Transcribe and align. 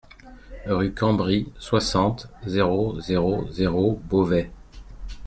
Rue 0.65 0.95
Cambry, 0.95 1.53
soixante, 1.59 2.27
zéro 2.47 2.99
zéro 3.01 3.47
zéro 3.51 4.01
Beauvais 4.09 4.49